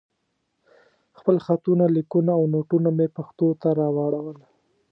[1.17, 4.37] خپل خطونه، ليکونه او نوټونه مې پښتو ته راواړول.